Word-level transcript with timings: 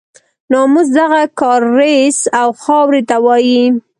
ناموس 0.51 0.87
دغه 0.99 1.21
کاریز 1.41 2.17
او 2.41 2.47
خاورې 2.63 3.01
ته 3.09 3.17
وایي. 3.25 3.65